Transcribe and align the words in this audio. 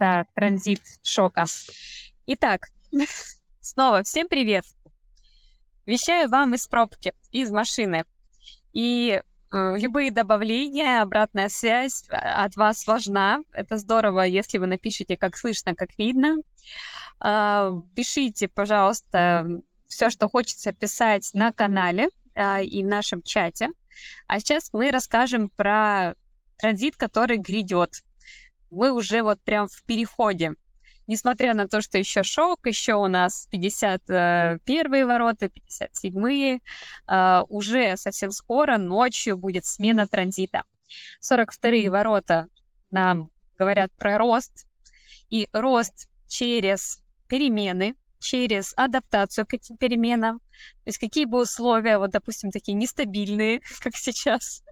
Это 0.00 0.26
транзит 0.34 0.80
шока. 1.02 1.44
Итак, 2.26 2.68
снова 3.60 4.02
всем 4.02 4.28
привет. 4.28 4.64
Вещаю 5.84 6.30
вам 6.30 6.54
из 6.54 6.66
пробки, 6.66 7.12
из 7.32 7.50
машины. 7.50 8.06
И 8.72 9.20
э, 9.52 9.78
любые 9.78 10.10
добавления, 10.10 11.02
обратная 11.02 11.50
связь 11.50 12.04
а, 12.08 12.46
от 12.46 12.56
вас 12.56 12.86
важна. 12.86 13.40
Это 13.52 13.76
здорово, 13.76 14.22
если 14.22 14.56
вы 14.56 14.68
напишите, 14.68 15.18
как 15.18 15.36
слышно, 15.36 15.74
как 15.74 15.90
видно. 15.98 16.38
Э, 17.22 17.70
пишите, 17.94 18.48
пожалуйста, 18.48 19.46
все, 19.86 20.08
что 20.08 20.30
хочется 20.30 20.72
писать 20.72 21.28
на 21.34 21.52
канале 21.52 22.08
э, 22.34 22.64
и 22.64 22.82
в 22.82 22.86
нашем 22.86 23.20
чате. 23.20 23.68
А 24.26 24.40
сейчас 24.40 24.72
мы 24.72 24.90
расскажем 24.92 25.50
про 25.50 26.14
транзит, 26.56 26.96
который 26.96 27.36
грядет. 27.36 28.02
Мы 28.70 28.92
уже 28.92 29.22
вот 29.22 29.40
прям 29.42 29.68
в 29.68 29.82
переходе. 29.84 30.54
Несмотря 31.06 31.54
на 31.54 31.66
то, 31.66 31.80
что 31.80 31.98
еще 31.98 32.22
шок, 32.22 32.66
еще 32.66 32.94
у 32.94 33.08
нас 33.08 33.48
51 33.50 35.06
ворота, 35.06 35.48
57 35.48 36.60
э, 37.08 37.42
уже 37.48 37.96
совсем 37.96 38.30
скоро 38.30 38.78
ночью 38.78 39.36
будет 39.36 39.66
смена 39.66 40.06
транзита. 40.06 40.62
42 41.20 41.90
ворота 41.90 42.46
нам 42.90 43.30
говорят 43.58 43.90
про 43.98 44.18
рост, 44.18 44.66
и 45.30 45.48
рост 45.52 46.08
через 46.28 47.02
перемены, 47.28 47.94
через 48.18 48.74
адаптацию 48.76 49.46
к 49.46 49.54
этим 49.54 49.76
переменам. 49.76 50.38
То 50.38 50.86
есть 50.86 50.98
какие 50.98 51.24
бы 51.24 51.40
условия, 51.40 51.98
вот, 51.98 52.10
допустим, 52.10 52.50
такие 52.50 52.74
нестабильные, 52.74 53.60
как 53.80 53.96
сейчас, 53.96 54.62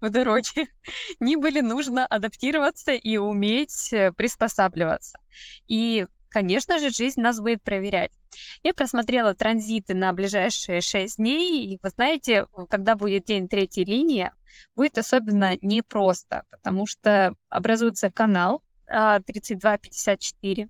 в 0.00 0.10
дороге, 0.10 0.68
не 1.20 1.36
были 1.36 1.60
нужно 1.60 2.06
адаптироваться 2.06 2.92
и 2.92 3.16
уметь 3.16 3.92
э, 3.92 4.12
приспосабливаться. 4.12 5.18
И, 5.66 6.06
конечно 6.28 6.78
же, 6.78 6.90
жизнь 6.90 7.20
нас 7.20 7.40
будет 7.40 7.62
проверять. 7.62 8.12
Я 8.62 8.74
просмотрела 8.74 9.34
транзиты 9.34 9.94
на 9.94 10.12
ближайшие 10.12 10.80
6 10.80 11.16
дней, 11.16 11.66
и 11.66 11.78
вы 11.82 11.90
знаете, 11.90 12.46
когда 12.68 12.94
будет 12.94 13.24
день 13.24 13.48
третьей 13.48 13.84
линии, 13.84 14.30
будет 14.76 14.98
особенно 14.98 15.56
непросто, 15.62 16.44
потому 16.50 16.86
что 16.86 17.34
образуется 17.48 18.10
канал 18.10 18.62
3254, 18.86 20.64
а, 20.64 20.68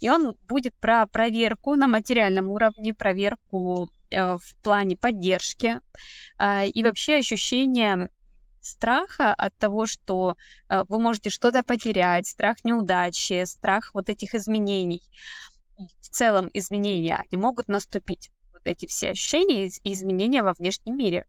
и 0.00 0.10
он 0.10 0.36
будет 0.46 0.74
про 0.74 1.06
проверку 1.06 1.74
на 1.74 1.88
материальном 1.88 2.50
уровне, 2.50 2.92
проверку 2.92 3.88
э, 4.10 4.36
в 4.36 4.56
плане 4.62 4.96
поддержки 4.96 5.80
э, 6.38 6.68
и 6.68 6.82
вообще 6.84 7.16
ощущение 7.16 8.10
страха 8.66 9.32
от 9.34 9.56
того, 9.56 9.86
что 9.86 10.36
э, 10.68 10.84
вы 10.88 10.98
можете 10.98 11.30
что-то 11.30 11.62
потерять, 11.62 12.26
страх 12.26 12.64
неудачи, 12.64 13.44
страх 13.44 13.90
вот 13.94 14.08
этих 14.08 14.34
изменений. 14.34 15.02
В 16.00 16.08
целом 16.08 16.50
изменения, 16.54 17.16
они 17.16 17.40
могут 17.40 17.68
наступить. 17.68 18.30
Вот 18.52 18.62
эти 18.64 18.86
все 18.86 19.10
ощущения 19.10 19.66
и 19.66 19.92
изменения 19.92 20.42
во 20.42 20.54
внешнем 20.54 20.96
мире. 20.96 21.26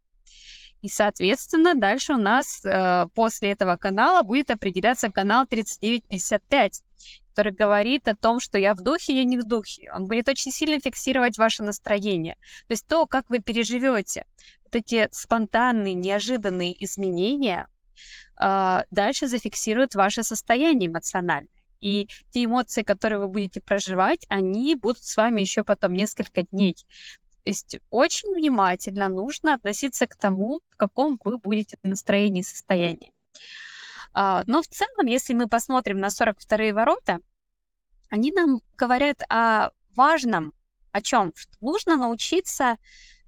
И, 0.82 0.90
соответственно, 0.90 1.74
дальше 1.76 2.14
у 2.14 2.18
нас 2.18 2.64
э, 2.64 3.08
после 3.16 3.52
этого 3.52 3.78
канала 3.78 4.22
будет 4.22 4.52
определяться 4.52 5.12
канал 5.12 5.48
3955, 5.48 6.84
который 7.30 7.52
говорит 7.52 8.08
о 8.08 8.16
том, 8.16 8.40
что 8.40 8.58
я 8.60 8.76
в 8.76 8.82
духе, 8.82 9.18
я 9.18 9.24
не 9.24 9.38
в 9.38 9.44
духе. 9.44 9.92
Он 9.92 10.06
будет 10.06 10.30
очень 10.30 10.52
сильно 10.52 10.80
фиксировать 10.80 11.38
ваше 11.38 11.64
настроение. 11.64 12.36
То 12.68 12.74
есть 12.74 12.88
то, 12.88 13.08
как 13.08 13.30
вы 13.30 13.40
переживете 13.40 14.26
вот 14.68 14.76
эти 14.76 15.08
спонтанные, 15.12 15.94
неожиданные 15.94 16.84
изменения, 16.84 17.68
э, 18.40 18.84
дальше 18.92 19.28
зафиксируют 19.28 19.96
ваше 19.96 20.24
состояние 20.24 20.90
эмоциональное. 20.90 21.50
И 21.80 22.08
те 22.32 22.46
эмоции, 22.46 22.84
которые 22.84 23.20
вы 23.20 23.28
будете 23.28 23.62
проживать, 23.62 24.26
они 24.30 24.76
будут 24.76 25.04
с 25.04 25.16
вами 25.16 25.42
еще 25.42 25.64
потом 25.64 25.94
несколько 25.94 26.44
дней. 26.44 26.74
То 26.74 27.50
есть 27.50 27.80
очень 27.92 28.34
внимательно 28.34 29.08
нужно 29.09 29.54
относиться 29.54 30.08
к 30.08 30.16
тому, 30.16 30.62
в 30.70 30.75
каком 30.75 31.20
вы 31.24 31.38
будете 31.38 31.78
настроении 31.84 32.41
и 32.41 32.44
состоянии. 32.44 33.14
А, 34.14 34.44
но 34.47 34.62
в 34.62 34.68
целом, 34.68 35.06
если 35.06 35.34
мы 35.34 35.47
посмотрим 35.47 36.00
на 36.00 36.08
42-е 36.08 36.74
ворота, 36.74 37.20
они 38.09 38.31
нам 38.31 38.62
говорят 38.75 39.22
о 39.30 39.70
важном, 39.96 40.53
о 40.91 41.02
чем? 41.02 41.34
нужно 41.62 41.96
научиться 41.96 42.78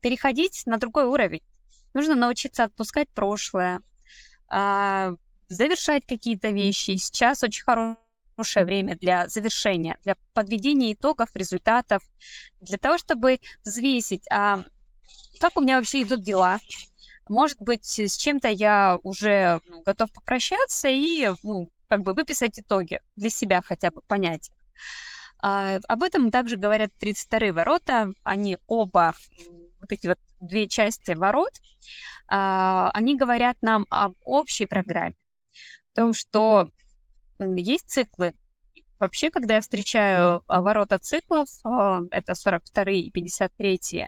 переходить 0.01 0.63
на 0.65 0.77
другой 0.77 1.05
уровень. 1.05 1.41
Нужно 1.93 2.15
научиться 2.15 2.63
отпускать 2.63 3.09
прошлое, 3.09 3.81
а, 4.47 5.13
завершать 5.47 6.05
какие-то 6.05 6.49
вещи. 6.49 6.95
Сейчас 6.97 7.43
очень 7.43 7.63
хорошее 7.63 8.65
время 8.65 8.95
для 8.95 9.27
завершения, 9.27 9.97
для 10.03 10.15
подведения 10.33 10.93
итогов, 10.93 11.29
результатов, 11.33 12.03
для 12.61 12.77
того, 12.77 12.97
чтобы 12.97 13.39
взвесить, 13.63 14.25
а 14.31 14.63
как 15.39 15.57
у 15.57 15.61
меня 15.61 15.77
вообще 15.77 16.03
идут 16.03 16.21
дела, 16.21 16.59
может 17.29 17.61
быть, 17.61 17.99
с 17.99 18.17
чем-то 18.17 18.49
я 18.49 18.97
уже 19.03 19.61
ну, 19.67 19.81
готов 19.83 20.11
попрощаться 20.11 20.89
и 20.89 21.31
ну, 21.43 21.69
как 21.87 22.01
бы 22.01 22.13
выписать 22.13 22.59
итоги 22.59 23.01
для 23.15 23.29
себя 23.29 23.61
хотя 23.61 23.91
бы 23.91 24.01
понять. 24.01 24.51
А, 25.41 25.79
об 25.87 26.03
этом 26.03 26.31
также 26.31 26.57
говорят 26.57 26.91
32 26.99 27.53
ворота. 27.53 28.11
Они 28.23 28.57
оба, 28.67 29.13
вот 29.89 29.97
эти 29.97 30.07
вот 30.07 30.19
две 30.39 30.67
части 30.67 31.11
ворот, 31.11 31.51
а, 32.27 32.91
они 32.93 33.17
говорят 33.17 33.57
нам 33.61 33.85
об 33.89 34.13
общей 34.23 34.65
программе. 34.65 35.15
О 35.93 35.95
том, 35.95 36.13
что 36.13 36.69
есть 37.39 37.89
циклы. 37.89 38.33
Вообще, 38.99 39.31
когда 39.31 39.55
я 39.55 39.61
встречаю 39.61 40.43
а, 40.47 40.61
ворота 40.61 40.99
циклов, 40.99 41.47
а, 41.63 42.01
это 42.11 42.35
42 42.35 42.91
и 42.91 43.09
53, 43.09 44.07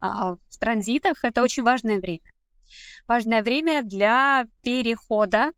а, 0.00 0.34
в 0.34 0.58
транзитах 0.58 1.24
это 1.24 1.42
очень 1.42 1.62
важное 1.62 1.98
время 2.00 2.20
важное 3.06 3.42
время 3.42 3.82
для 3.84 4.46
перехода 4.62 5.52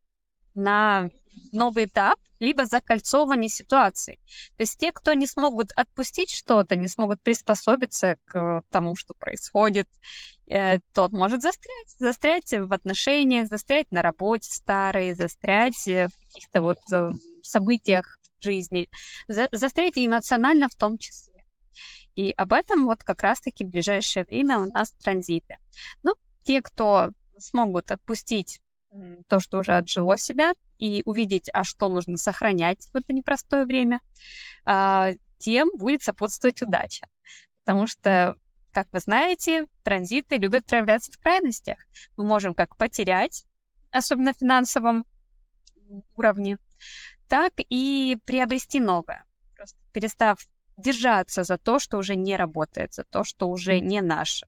на 0.55 1.09
новый 1.53 1.87
этап, 1.87 2.19
либо 2.41 2.67
закольцовывания 2.67 3.49
ситуации. 3.49 4.19
То 4.57 4.63
есть 4.63 4.79
те, 4.79 4.93
кто 4.93 5.13
не 5.13 5.27
смогут 5.27 5.73
отпустить 5.75 6.31
что-то, 6.31 6.77
не 6.77 6.89
смогут 6.89 7.21
приспособиться 7.23 8.17
к 8.27 8.63
тому, 8.71 8.97
что 8.97 9.15
происходит, 9.15 9.89
э, 10.47 10.79
тот 10.95 11.13
может 11.13 11.43
застрять. 11.43 11.89
Застрять 11.99 12.53
в 12.53 12.73
отношениях, 12.73 13.49
застрять 13.49 13.91
на 13.91 14.03
работе 14.03 14.49
старой, 14.51 15.15
застрять 15.15 15.87
в 15.87 16.11
каких-то 16.27 16.63
вот 16.63 16.79
э, 16.93 17.11
событиях 17.43 18.19
жизни, 18.41 18.89
за, 19.27 19.49
застрять 19.53 19.95
эмоционально 19.97 20.69
в 20.69 20.75
том 20.75 20.99
числе. 20.99 21.45
И 22.15 22.33
об 22.37 22.53
этом 22.53 22.87
вот 22.87 23.05
как 23.05 23.23
раз-таки 23.23 23.65
в 23.65 23.69
ближайшее 23.69 24.25
время 24.25 24.59
у 24.59 24.67
нас 24.67 24.93
транзиты. 24.93 25.59
Ну, 26.03 26.15
те, 26.43 26.63
кто 26.63 27.11
смогут 27.39 27.91
отпустить 27.91 28.61
то, 29.29 29.41
что 29.41 29.59
уже 29.59 29.77
отжило 29.77 30.17
себя, 30.17 30.53
и 30.79 31.03
увидеть, 31.05 31.51
а 31.53 31.65
что 31.65 31.89
нужно 31.89 32.17
сохранять 32.17 32.89
в 32.93 32.97
это 32.97 33.13
непростое 33.13 33.65
время, 33.65 34.01
а, 34.65 35.13
тем 35.39 35.71
будет 35.77 36.03
сопутствовать 36.03 36.63
удача. 36.63 37.07
Потому 37.65 37.87
что, 37.87 38.37
как 38.73 38.89
вы 38.93 39.01
знаете, 39.01 39.67
транзиты 39.83 40.37
любят 40.37 40.67
проявляться 40.67 41.13
в 41.13 41.19
крайностях. 41.19 41.79
Мы 42.17 42.25
можем 42.25 42.55
как 42.55 42.77
потерять, 42.77 43.45
особенно 43.91 44.33
в 44.33 44.39
финансовом 44.39 45.05
уровне, 46.17 46.59
так 47.29 47.53
и 47.57 48.17
приобрести 48.25 48.81
новое, 48.81 49.25
просто 49.55 49.79
перестав 49.93 50.39
держаться 50.77 51.43
за 51.43 51.59
то, 51.59 51.79
что 51.79 51.99
уже 51.99 52.15
не 52.15 52.37
работает, 52.37 52.95
за 52.95 53.05
то, 53.05 53.25
что 53.25 53.49
уже 53.49 53.81
не 53.81 54.01
наше. 54.01 54.47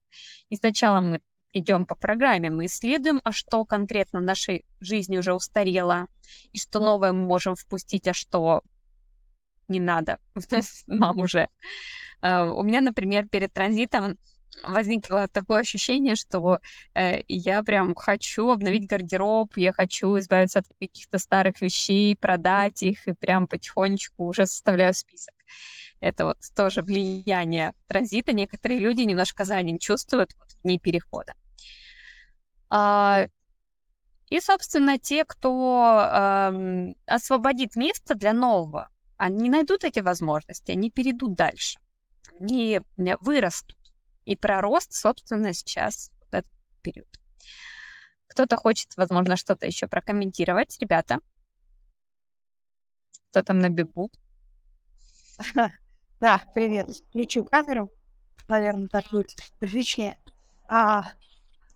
И 0.49 0.57
сначала 0.57 1.01
мы 1.01 1.21
идем 1.53 1.87
по 1.87 1.95
программе, 1.95 2.51
мы 2.51 2.67
исследуем, 2.67 3.21
а 3.25 3.33
что 3.33 3.65
конкретно 3.65 4.21
в 4.21 4.23
нашей 4.25 4.65
жизни 4.81 5.19
уже 5.19 5.35
устарело, 5.35 6.07
и 6.53 6.59
что 6.59 6.81
новое 6.81 7.13
мы 7.13 7.27
можем 7.27 7.55
впустить, 7.57 8.07
а 8.09 8.15
что 8.15 8.63
не 9.69 9.81
надо 9.81 10.19
нам 10.87 11.19
уже. 11.19 11.49
А, 12.21 12.53
у 12.53 12.63
меня, 12.63 12.81
например, 12.81 13.29
перед 13.29 13.53
транзитом 13.53 14.19
возникло 14.65 15.29
такое 15.29 15.61
ощущение, 15.61 16.17
что 16.17 16.59
э, 16.95 17.23
я 17.29 17.63
прям 17.63 17.95
хочу 17.95 18.51
обновить 18.51 18.87
гардероб, 18.87 19.57
я 19.57 19.73
хочу 19.73 20.19
избавиться 20.19 20.61
от 20.61 20.67
каких-то 20.79 21.19
старых 21.19 21.61
вещей, 21.61 22.17
продать 22.17 22.83
их, 22.83 23.07
и 23.07 23.13
прям 23.13 23.47
потихонечку 23.47 24.25
уже 24.25 24.47
составляю 24.47 24.93
список. 24.95 25.35
Это 26.01 26.25
вот 26.27 26.39
тоже 26.57 26.83
влияние 26.83 27.75
транзита. 27.87 28.33
Некоторые 28.33 28.81
люди 28.81 29.03
немножко 29.03 29.45
за 29.45 29.63
день 29.63 29.79
чувствуют 29.79 30.31
вот, 30.39 30.49
дни 30.63 30.79
перехода. 30.79 31.35
А, 32.71 33.27
и, 34.29 34.41
собственно, 34.41 34.99
те, 34.99 35.25
кто 35.25 36.01
э, 36.01 36.95
освободит 37.07 37.75
место 37.75 38.15
для 38.15 38.33
нового, 38.33 38.89
они 39.17 39.51
найдут 39.51 39.85
эти 39.85 39.99
возможности, 39.99 40.71
они 40.71 40.91
перейдут 40.91 41.35
дальше, 41.35 41.81
они 42.39 42.81
вырастут. 42.97 43.77
И 44.25 44.37
про 44.37 44.61
рост, 44.61 44.93
собственно, 44.93 45.53
сейчас 45.53 46.13
вот 46.21 46.35
этот 46.35 46.53
период. 46.83 47.09
Кто-то 48.29 48.57
хочет, 48.57 48.97
возможно, 48.97 49.37
что-то 49.37 49.67
еще 49.67 49.89
прокомментировать, 49.89 50.79
ребята. 50.81 51.19
Кто 53.31 53.43
там 53.43 53.59
на 53.59 53.69
бегу? 53.69 54.11
Да, 56.21 56.43
привет. 56.55 56.91
Включу 57.09 57.47
камеру. 57.47 57.91
Наверное, 58.47 58.89
так 58.89 59.07
будет 59.11 59.37
приличнее. 59.59 60.19
А, 60.69 61.13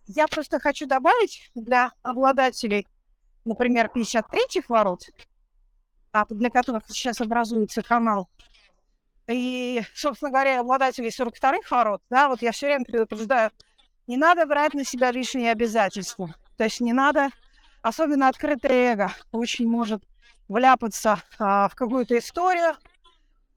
я 0.06 0.26
просто 0.26 0.58
хочу 0.60 0.86
добавить 0.86 1.50
для 1.54 1.92
обладателей, 2.02 2.86
например, 3.44 3.90
53-х 3.94 4.66
ворот, 4.68 5.08
а, 6.12 6.24
для 6.28 6.50
которых 6.50 6.84
сейчас 6.88 7.20
образуется 7.20 7.82
канал, 7.82 8.28
и, 9.26 9.82
собственно 9.94 10.30
говоря, 10.30 10.60
обладателей 10.60 11.08
42-х 11.08 11.74
ворот, 11.74 12.02
да, 12.10 12.28
вот 12.28 12.42
я 12.42 12.52
все 12.52 12.66
время 12.66 12.84
предупреждаю, 12.84 13.50
не 14.06 14.16
надо 14.16 14.46
брать 14.46 14.74
на 14.74 14.84
себя 14.84 15.10
лишние 15.10 15.50
обязательства. 15.52 16.34
То 16.58 16.64
есть 16.64 16.80
не 16.80 16.92
надо, 16.92 17.30
особенно 17.80 18.28
открытое 18.28 18.92
эго, 18.92 19.12
очень 19.32 19.66
может 19.66 20.02
вляпаться 20.48 21.22
а, 21.38 21.68
в 21.68 21.74
какую-то 21.74 22.18
историю, 22.18 22.76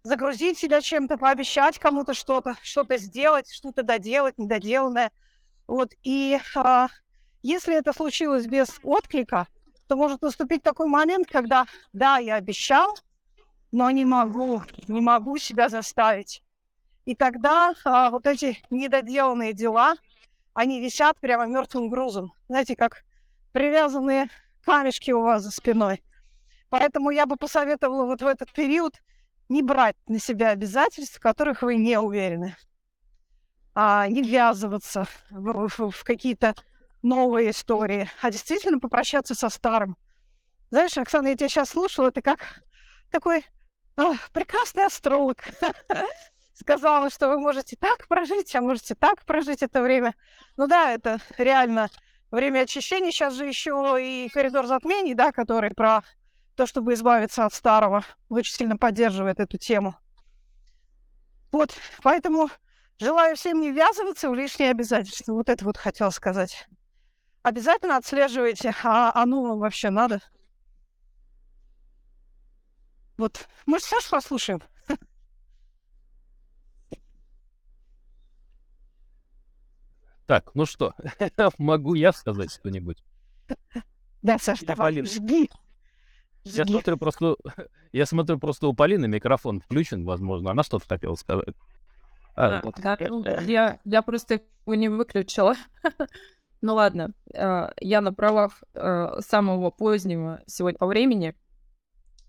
загрузить 0.04 0.58
себя 0.58 0.80
чем-то, 0.80 1.18
пообещать 1.18 1.80
кому-то 1.80 2.14
что-то, 2.14 2.56
что-то 2.64 2.98
сделать, 2.98 3.52
что-то 3.52 3.84
доделать, 3.84 4.38
недоделанное. 4.38 5.12
Вот, 5.68 5.94
и 6.04 6.40
а, 6.56 6.88
если 7.42 7.76
это 7.76 7.94
случилось 7.94 8.48
без 8.48 8.80
отклика, 8.84 9.48
то 9.88 9.96
может 9.96 10.22
наступить 10.22 10.64
такой 10.64 10.88
момент, 10.88 11.28
когда, 11.30 11.66
да, 11.94 12.18
я 12.18 12.36
обещал, 12.36 12.98
но 13.72 13.92
не 13.92 14.06
могу, 14.06 14.64
не 14.88 15.02
могу 15.02 15.38
себя 15.38 15.70
заставить. 15.70 16.44
И 17.06 17.16
тогда 17.16 17.74
а, 17.84 18.10
вот 18.10 18.28
эти 18.28 18.58
недоделанные 18.70 19.54
дела, 19.54 19.96
они 20.54 20.82
висят 20.82 21.20
прямо 21.20 21.46
мертвым 21.46 21.90
грузом. 21.90 22.34
Знаете, 22.48 22.76
как 22.76 23.04
привязанные 23.52 24.30
камешки 24.64 25.12
у 25.12 25.22
вас 25.22 25.44
за 25.44 25.52
спиной. 25.52 26.04
Поэтому 26.70 27.12
я 27.12 27.26
бы 27.26 27.38
посоветовала 27.38 28.06
вот 28.06 28.22
в 28.22 28.28
этот 28.28 28.52
период 28.52 28.94
не 29.48 29.62
брать 29.62 29.96
на 30.08 30.20
себя 30.20 30.50
обязательств, 30.50 31.18
в 31.18 31.22
которых 31.22 31.62
вы 31.62 31.78
не 31.78 31.98
уверены, 31.98 32.58
а 33.80 34.08
не 34.08 34.24
ввязываться 34.24 35.06
в, 35.30 35.68
в, 35.68 35.92
в 35.92 36.04
какие-то 36.04 36.56
новые 37.04 37.52
истории, 37.52 38.10
а 38.24 38.32
действительно 38.32 38.80
попрощаться 38.80 39.36
со 39.36 39.50
старым. 39.50 39.98
Знаешь, 40.72 40.98
Оксана, 40.98 41.28
я 41.28 41.36
тебя 41.36 41.48
сейчас 41.48 41.70
слушала, 41.70 42.12
ты 42.12 42.24
как 42.24 42.40
такой 43.12 43.46
о, 43.96 44.16
прекрасный 44.34 44.88
астролог. 44.88 45.44
Сказала, 46.56 47.12
что 47.12 47.30
вы 47.30 47.40
можете 47.40 47.76
так 47.76 48.08
прожить, 48.08 48.56
а 48.56 48.62
можете 48.62 48.96
так 48.96 49.24
прожить 49.26 49.62
это 49.62 49.84
время. 49.84 50.16
Ну 50.56 50.66
да, 50.66 50.94
это 50.94 51.20
реально 51.38 51.92
время 52.32 52.62
очищения. 52.62 53.12
Сейчас 53.12 53.36
же 53.36 53.46
еще 53.46 53.96
и 54.00 54.28
коридор 54.30 54.66
затмений, 54.66 55.14
да, 55.14 55.32
который 55.32 55.70
про 55.76 56.02
то, 56.56 56.66
чтобы 56.66 56.96
избавиться 56.96 57.46
от 57.46 57.54
старого, 57.54 58.04
очень 58.30 58.56
сильно 58.56 58.76
поддерживает 58.76 59.40
эту 59.40 59.60
тему. 59.60 59.96
Вот, 61.52 61.76
поэтому 62.02 62.50
желаю 63.00 63.36
всем 63.36 63.60
не 63.62 63.72
ввязываться 63.72 64.30
в 64.30 64.36
лишние 64.36 64.72
обязательства. 64.72 65.34
Вот 65.34 65.50
это 65.50 65.64
вот 65.66 65.78
хотел 65.78 66.12
сказать. 66.12 66.68
Обязательно 67.44 67.98
отслеживайте, 67.98 68.74
а 68.84 69.12
оно 69.14 69.42
вам 69.44 69.60
вообще 69.60 69.90
надо. 69.90 70.22
Вот, 73.18 73.48
может, 73.66 73.88
Сашу 73.88 74.10
послушаем? 74.12 74.62
Так, 80.28 80.52
ну 80.56 80.66
что, 80.66 80.94
могу 81.58 81.94
я 81.94 82.12
сказать 82.12 82.52
что-нибудь? 82.52 83.02
Да, 84.22 84.38
Саша, 84.38 84.66
давай, 84.66 84.92
Полин. 84.92 85.06
жги. 85.06 85.50
Я 86.44 86.66
смотрю, 86.66 86.98
просто, 86.98 87.38
я 87.94 88.06
смотрю, 88.06 88.38
просто 88.38 88.68
у 88.68 88.74
Полины 88.74 89.08
микрофон 89.08 89.62
включен, 89.62 90.04
возможно, 90.04 90.52
она 90.52 90.64
что-то 90.64 90.86
хотела 90.86 91.16
сказать. 91.16 91.56
А, 92.38 92.60
А, 92.60 92.62
вот. 92.64 92.76
да, 92.82 92.96
ну, 93.00 93.24
я, 93.42 93.80
я 93.84 94.02
просто 94.04 94.42
его 94.66 94.76
не 94.76 94.90
выключила. 94.90 95.56
Ну 96.60 96.74
ладно, 96.74 97.12
э, 97.36 97.70
я 97.82 98.02
на 98.02 98.12
правах 98.12 98.64
э, 98.74 99.20
самого 99.20 99.70
позднего 99.70 100.42
сегодня 100.48 100.80
по 100.80 100.88
времени. 100.88 101.36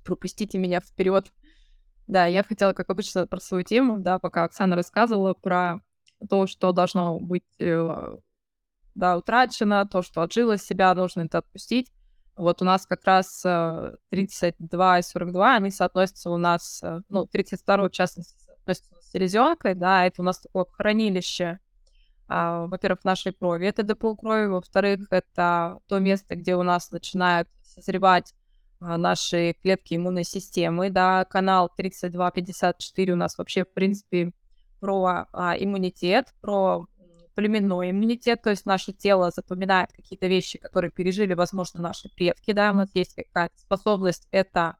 Пропустите 0.04 0.58
меня 0.58 0.80
вперед. 0.80 1.32
Да, 2.06 2.26
я 2.26 2.42
хотела, 2.42 2.74
как 2.74 2.90
обычно, 2.90 3.26
про 3.26 3.40
свою 3.40 3.64
тему, 3.64 3.98
да, 4.00 4.18
пока 4.18 4.44
Оксана 4.44 4.76
рассказывала 4.76 5.32
про 5.32 5.80
то, 6.28 6.46
что 6.46 6.72
должно 6.72 7.18
быть 7.18 7.46
э, 7.58 8.16
да, 8.94 9.16
утрачено, 9.16 9.86
то, 9.86 10.02
что 10.02 10.20
отжило 10.20 10.58
себя, 10.58 10.94
нужно 10.94 11.22
это 11.22 11.38
отпустить. 11.38 11.90
Вот 12.36 12.60
у 12.62 12.64
нас 12.64 12.86
как 12.86 13.04
раз 13.04 13.42
э, 13.44 13.96
32 14.10 14.98
и 14.98 15.02
42, 15.02 15.54
они 15.54 15.70
соотносятся 15.70 16.30
у 16.30 16.36
нас, 16.36 16.82
э, 16.82 17.00
ну, 17.08 17.26
32 17.26 17.88
в 17.88 17.90
частности, 17.90 18.36
соотносится 18.44 18.94
с 18.94 18.97
селезенкой, 19.10 19.74
да, 19.74 20.06
это 20.06 20.22
у 20.22 20.24
нас 20.24 20.38
такое 20.40 20.66
хранилище, 20.70 21.58
а, 22.28 22.66
во-первых, 22.66 23.04
нашей 23.04 23.32
крови, 23.32 23.66
это 23.66 23.82
ДПЛ 23.82 24.14
крови, 24.14 24.46
во-вторых, 24.46 25.06
это 25.10 25.78
то 25.86 25.98
место, 25.98 26.36
где 26.36 26.56
у 26.56 26.62
нас 26.62 26.90
начинают 26.90 27.48
созревать 27.62 28.34
а, 28.80 28.98
наши 28.98 29.54
клетки 29.62 29.94
иммунной 29.94 30.24
системы, 30.24 30.90
да, 30.90 31.24
канал 31.24 31.70
3254 31.74 33.12
у 33.12 33.16
нас 33.16 33.38
вообще, 33.38 33.64
в 33.64 33.72
принципе, 33.72 34.32
про 34.78 35.26
а, 35.32 35.56
иммунитет, 35.58 36.34
про 36.40 36.86
племенной 37.34 37.92
иммунитет, 37.92 38.42
то 38.42 38.50
есть 38.50 38.66
наше 38.66 38.92
тело 38.92 39.30
запоминает 39.30 39.92
какие-то 39.92 40.26
вещи, 40.26 40.58
которые 40.58 40.90
пережили, 40.90 41.34
возможно, 41.34 41.80
наши 41.80 42.08
предки, 42.14 42.52
да, 42.52 42.72
у 42.72 42.74
нас 42.74 42.90
есть 42.94 43.14
какая-то 43.14 43.58
способность 43.58 44.28
это 44.32 44.76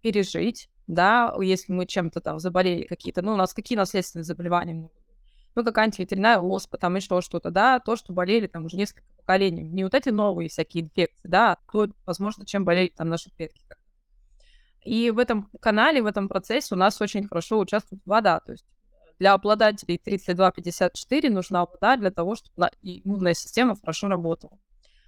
пережить, 0.00 0.70
да, 0.88 1.34
если 1.40 1.72
мы 1.72 1.86
чем-то 1.86 2.20
там 2.20 2.40
заболели 2.40 2.84
какие-то, 2.84 3.22
ну, 3.22 3.34
у 3.34 3.36
нас 3.36 3.54
какие 3.54 3.78
наследственные 3.78 4.24
заболевания 4.24 4.74
могут 4.74 4.92
быть? 4.92 5.04
Ну, 5.54 5.64
какая-нибудь 5.64 5.98
ветряная 5.98 6.38
оспа, 6.38 6.78
там 6.78 6.96
еще 6.96 7.20
что-то, 7.20 7.50
да, 7.50 7.78
то, 7.78 7.94
что 7.96 8.12
болели 8.12 8.46
там 8.46 8.64
уже 8.64 8.76
несколько 8.76 9.04
поколений. 9.16 9.62
Не 9.62 9.84
вот 9.84 9.94
эти 9.94 10.08
новые 10.08 10.48
всякие 10.48 10.84
инфекции, 10.84 11.28
да, 11.28 11.52
а 11.52 11.58
то, 11.70 11.88
возможно, 12.06 12.46
чем 12.46 12.64
болели 12.64 12.92
там 12.96 13.08
наши 13.08 13.30
предки. 13.30 13.60
И 14.82 15.10
в 15.10 15.18
этом 15.18 15.50
канале, 15.60 16.00
в 16.00 16.06
этом 16.06 16.28
процессе 16.28 16.74
у 16.74 16.78
нас 16.78 17.00
очень 17.00 17.26
хорошо 17.26 17.58
участвует 17.58 18.00
вода. 18.06 18.40
То 18.40 18.52
есть 18.52 18.64
для 19.18 19.34
обладателей 19.34 19.98
3254 19.98 21.28
нужна 21.28 21.66
вода 21.66 21.96
для 21.96 22.10
того, 22.10 22.36
чтобы 22.36 22.54
на- 22.56 22.70
иммунная 22.80 23.34
система 23.34 23.76
хорошо 23.76 24.08
работала. 24.08 24.58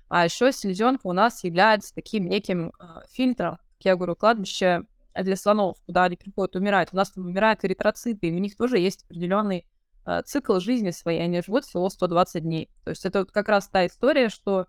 А 0.09 0.25
еще 0.25 0.53
селезенка 0.53 1.07
у 1.07 1.13
нас 1.13 1.45
является 1.45 1.95
таким 1.95 2.29
неким 2.29 2.73
а, 2.79 3.03
фильтром, 3.13 3.59
как 3.77 3.85
я 3.85 3.97
говорю, 3.97 4.17
кладбище 4.17 4.83
для 5.15 5.37
слонов, 5.37 5.77
куда 5.87 6.05
они 6.05 6.17
приходят 6.17 6.57
умирать. 6.57 6.89
У 6.93 6.97
нас 6.97 7.11
там 7.11 7.27
умирают 7.27 7.65
эритроциты, 7.65 8.29
и 8.29 8.35
у 8.35 8.39
них 8.39 8.57
тоже 8.57 8.79
есть 8.79 9.05
определенный 9.05 9.67
а, 10.05 10.23
цикл 10.23 10.59
жизни 10.59 10.91
своей, 10.91 11.23
они 11.23 11.43
живут 11.43 11.65
всего 11.65 11.89
120 11.89 12.43
дней. 12.43 12.71
То 12.85 12.91
есть 12.91 13.05
это 13.05 13.21
вот 13.21 13.33
как 13.33 13.49
раз 13.49 13.69
та 13.69 13.87
история, 13.87 14.29
что 14.29 14.67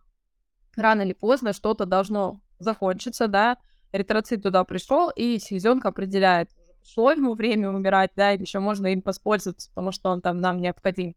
рано 0.75 1.01
или 1.01 1.13
поздно 1.13 1.53
что-то 1.53 1.85
должно 1.85 2.41
закончиться, 2.59 3.27
да, 3.27 3.57
эритроцит 3.91 4.43
туда 4.43 4.63
пришел, 4.63 5.09
и 5.09 5.39
селезенка 5.39 5.89
определяет, 5.89 6.49
пришло 6.81 7.11
ему 7.11 7.33
время 7.33 7.69
умирать, 7.69 8.11
да, 8.15 8.33
или 8.33 8.41
еще 8.41 8.59
можно 8.59 8.87
им 8.87 9.01
воспользоваться, 9.03 9.69
потому 9.69 9.91
что 9.91 10.09
он 10.09 10.21
там 10.21 10.37
нам 10.39 10.59
необходим. 10.61 11.15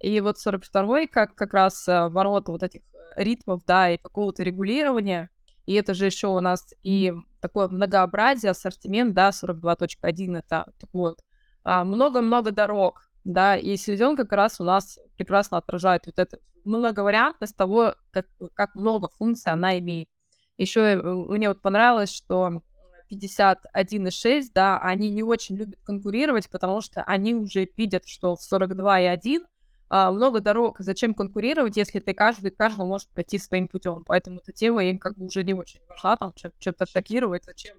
И 0.00 0.20
вот 0.20 0.36
42-й 0.44 1.06
как, 1.06 1.34
как 1.34 1.54
раз 1.54 1.88
э, 1.88 2.08
ворота 2.08 2.52
вот 2.52 2.62
этих 2.62 2.82
ритмов, 3.16 3.64
да, 3.66 3.90
и 3.90 3.96
какого-то 3.98 4.42
регулирования, 4.42 5.30
и 5.66 5.74
это 5.74 5.94
же 5.94 6.06
еще 6.06 6.28
у 6.28 6.40
нас 6.40 6.74
и 6.82 7.12
такое 7.40 7.68
многообразие, 7.68 8.50
ассортимент, 8.50 9.14
да, 9.14 9.30
42.1 9.30 10.38
это 10.38 10.66
вот 10.92 11.20
а, 11.64 11.84
много-много 11.84 12.52
дорог, 12.52 13.02
да, 13.24 13.56
и 13.56 13.76
селезенка 13.76 14.22
как 14.22 14.32
раз 14.32 14.60
у 14.60 14.64
нас 14.64 14.98
прекрасно 15.16 15.58
отражает 15.58 16.06
вот 16.06 16.18
эту 16.18 16.38
многовариантность 16.64 17.56
того, 17.56 17.94
как, 18.12 18.26
как 18.54 18.74
много 18.74 19.08
функций 19.08 19.52
она 19.52 19.78
имеет. 19.78 20.08
Еще 20.56 20.96
мне 21.02 21.48
вот 21.48 21.60
понравилось, 21.60 22.12
что 22.12 22.62
51,6, 23.10 24.44
да, 24.54 24.78
они 24.78 25.10
не 25.10 25.22
очень 25.22 25.56
любят 25.56 25.78
конкурировать, 25.84 26.48
потому 26.50 26.80
что 26.80 27.02
они 27.02 27.34
уже 27.34 27.68
видят, 27.76 28.06
что 28.06 28.36
в 28.36 28.40
42,1 28.40 29.40
а, 29.42 29.46
много 29.90 30.40
дорог. 30.40 30.76
Зачем 30.80 31.14
конкурировать, 31.14 31.76
если 31.76 32.00
ты 32.00 32.14
каждый, 32.14 32.50
каждый 32.50 32.86
может 32.86 33.08
пойти 33.10 33.38
своим 33.38 33.68
путем? 33.68 34.04
Поэтому 34.06 34.38
эта 34.38 34.52
тема 34.52 34.84
им 34.84 34.98
как 34.98 35.16
бы 35.16 35.26
уже 35.26 35.44
не 35.44 35.54
очень 35.54 35.80
важна, 35.88 36.16
там 36.16 36.32
что- 36.36 36.52
что-то 36.58 36.84
атакировать, 36.84 37.44
зачем? 37.44 37.76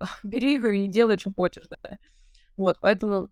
Бери 0.22 0.54
его 0.54 0.68
и 0.68 0.86
делай, 0.86 1.18
что 1.18 1.32
хочешь, 1.32 1.66
да. 1.68 1.98
Вот, 2.56 2.78
поэтому 2.80 3.30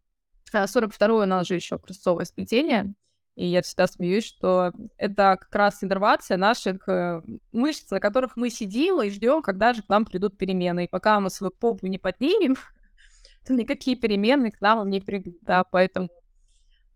а, 0.52 0.66
42 0.66 1.22
у 1.22 1.26
нас 1.26 1.46
же 1.46 1.54
еще 1.54 1.78
крестовое 1.78 2.24
сплетение, 2.24 2.94
и 3.36 3.46
я 3.46 3.62
всегда 3.62 3.86
смеюсь, 3.86 4.24
что 4.24 4.72
это 4.96 5.36
как 5.40 5.54
раз 5.54 5.84
иннервация 5.84 6.36
наших 6.36 6.88
э, 6.88 7.22
мышц, 7.52 7.88
на 7.90 8.00
которых 8.00 8.36
мы 8.36 8.50
сидим 8.50 9.00
и 9.00 9.10
ждем, 9.10 9.42
когда 9.42 9.74
же 9.74 9.82
к 9.82 9.88
нам 9.88 10.04
придут 10.04 10.36
перемены. 10.36 10.84
И 10.84 10.88
пока 10.88 11.20
мы 11.20 11.30
свою 11.30 11.52
попу 11.52 11.86
не 11.86 11.98
поднимем, 11.98 12.56
то 13.46 13.52
никакие 13.54 13.96
перемены 13.96 14.50
к 14.50 14.60
нам 14.60 14.88
не 14.90 15.00
придут, 15.00 15.38
да, 15.42 15.62
поэтому 15.62 16.08
а, 16.08 16.17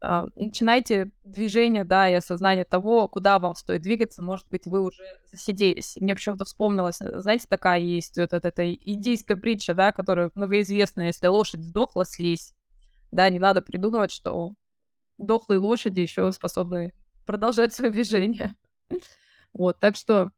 начинайте 0.03 1.13
движение, 1.23 1.85
да, 1.85 2.09
и 2.09 2.15
осознание 2.15 2.65
того, 2.65 3.07
куда 3.07 3.39
вам 3.39 3.55
стоит 3.55 3.83
двигаться. 3.83 4.21
Может 4.21 4.49
быть, 4.49 4.67
вы 4.67 4.83
уже 4.83 5.03
засиделись. 5.31 5.97
Мне 6.01 6.15
почему-то 6.17 6.45
вспомнилось, 6.45 7.01
э, 7.01 7.21
знаете, 7.21 7.47
такая 7.49 7.79
есть 7.79 8.17
вот 8.19 8.33
эта, 8.33 8.49
эта 8.49 8.75
индийская 8.75 9.37
притча, 9.37 9.75
да, 9.75 9.93
которая 9.93 10.33
многоизвестная, 10.35 11.07
если 11.07 11.29
лошадь 11.29 11.63
сдохла, 11.63 12.05
слезь. 12.05 12.53
Да, 13.13 13.31
не 13.31 13.39
надо 13.39 13.63
придумывать, 13.63 14.11
что 14.11 14.55
дохлые 15.19 15.61
лошади 15.61 16.01
еще 16.01 16.33
способны 16.33 16.93
продолжать 17.25 17.73
свое 17.73 17.93
движение. 17.93 18.55
Вот, 19.55 19.79
так 19.81 19.97
что 19.97 20.31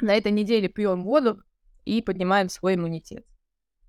на 0.00 0.14
этой 0.14 0.32
неделе 0.32 0.68
пьем 0.68 1.02
воду 1.02 1.42
и 1.86 2.02
поднимаем 2.02 2.50
свой 2.50 2.74
иммунитет. 2.74 3.24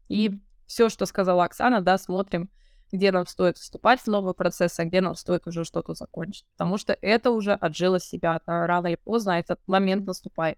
И 0.07 0.39
все, 0.65 0.87
что 0.87 1.05
сказала 1.05 1.43
Оксана, 1.43 1.81
да, 1.81 1.97
смотрим, 1.97 2.49
где 2.91 3.11
нам 3.11 3.25
стоит 3.25 3.57
вступать 3.57 4.01
в 4.01 4.07
новый 4.07 4.33
процесс, 4.33 4.77
а 4.79 4.85
где 4.85 5.01
нам 5.01 5.15
стоит 5.15 5.47
уже 5.47 5.63
что-то 5.63 5.93
закончить. 5.93 6.45
Потому 6.53 6.77
что 6.77 6.97
это 7.01 7.31
уже 7.31 7.53
отжило 7.53 7.99
себя. 7.99 8.41
Рано 8.45 8.87
или 8.87 8.95
поздно 8.95 9.31
этот 9.39 9.59
момент 9.67 10.05
наступает. 10.05 10.57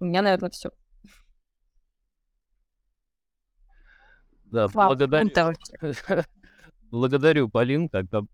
У 0.00 0.04
меня, 0.04 0.22
наверное, 0.22 0.50
все. 0.50 0.70
Да, 4.46 4.68
Вау, 4.68 4.88
благодарю, 4.88 5.54
благодарю, 6.90 7.48
Полин, 7.48 7.88
как-то 7.88 8.26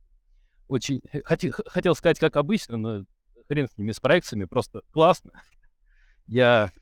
очень... 0.67 1.01
Хотел, 1.25 1.53
хотел 1.67 1.95
сказать, 1.95 2.19
как 2.19 2.37
обычно, 2.37 2.77
но 2.77 3.05
хрен 3.47 3.69
с 3.69 3.79
ними, 3.79 3.93
с 3.93 4.01
проекциями, 4.01 4.47
просто 4.47 4.83
классно. 4.91 5.31
Я 6.27 6.73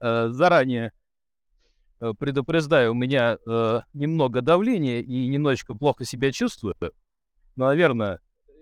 э, 0.00 0.28
заранее 0.28 0.88
э, 0.88 0.90
предупреждаю, 2.18 2.92
у 2.92 2.94
меня 2.94 3.38
э, 3.46 3.80
немного 3.92 4.40
давления 4.40 5.00
и 5.00 5.26
немножечко 5.28 5.74
плохо 5.74 6.04
себя 6.04 6.32
чувствую. 6.32 6.74
Но, 7.56 7.66
наверное, 7.66 8.20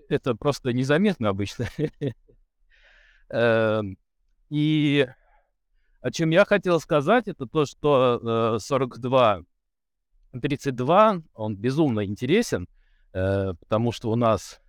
это 0.08 0.34
просто 0.34 0.72
незаметно 0.72 1.28
обычно. 1.28 1.66
Эм, 3.30 3.96
И 4.50 5.06
о 6.00 6.10
чем 6.10 6.30
я 6.30 6.44
хотел 6.44 6.80
сказать, 6.80 7.28
это 7.28 7.46
то, 7.46 7.66
что 7.66 8.56
э, 8.56 8.58
42 8.58 9.42
32, 10.32 11.22
он 11.34 11.56
безумно 11.56 12.04
интересен, 12.04 12.68
э, 13.12 13.52
потому 13.58 13.92
что 13.92 14.10
у 14.10 14.16
нас, 14.16 14.60